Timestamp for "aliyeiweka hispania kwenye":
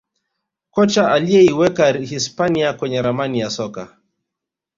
1.11-3.01